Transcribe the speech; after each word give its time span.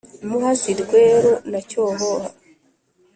muhazi, 0.27 0.71
rweru 0.81 1.31
na 1.51 1.59
cyohoha, 1.69 2.29